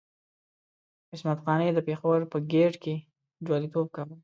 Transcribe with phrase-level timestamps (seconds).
[1.13, 2.95] عصمت قانع د پېښور په ګېټ کې
[3.45, 4.15] جواليتوب کاوه.